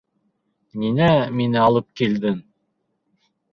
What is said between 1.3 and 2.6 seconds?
мине алып килдең?